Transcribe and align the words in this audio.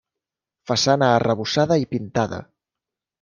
Façana 0.69 1.09
arrebossada 1.17 1.77
i 1.83 1.85
pintada. 1.91 2.41